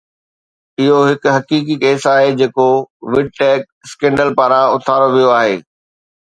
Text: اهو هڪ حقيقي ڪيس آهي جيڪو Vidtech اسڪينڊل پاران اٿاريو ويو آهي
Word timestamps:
اهو 0.85 0.95
هڪ 1.09 1.33
حقيقي 1.35 1.75
ڪيس 1.83 2.07
آهي 2.13 2.33
جيڪو 2.41 2.67
Vidtech 3.13 3.63
اسڪينڊل 3.91 4.35
پاران 4.43 4.65
اٿاريو 4.77 5.15
ويو 5.15 5.31
آهي 5.41 5.55